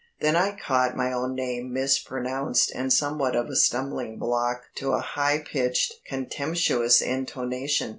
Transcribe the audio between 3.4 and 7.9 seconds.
a stumbling block to a high pitched contemptuous intonation.